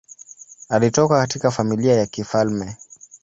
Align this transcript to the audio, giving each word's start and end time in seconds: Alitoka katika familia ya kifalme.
Alitoka 0.69 1.19
katika 1.19 1.51
familia 1.51 1.95
ya 1.95 2.05
kifalme. 2.05 2.77